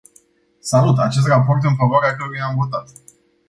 Salut 0.61 0.97
acest 0.97 1.27
raport, 1.27 1.63
în 1.63 1.75
favoarea 1.75 2.15
căruia 2.15 2.45
am 2.45 2.55
votat. 2.55 2.89